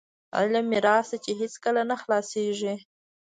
علم 0.37 0.65
میراث 0.71 1.09
دی 1.11 1.17
چې 1.23 1.31
هیڅکله 1.41 1.81
نه 1.89 1.95
خلاصیږي. 2.01 2.75